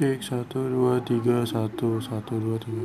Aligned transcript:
cek 0.00 0.24
satu 0.24 0.64
dua 0.64 0.96
tiga 1.04 1.44
satu 1.44 2.00
satu 2.00 2.40
dua 2.40 2.56
tiga. 2.56 2.78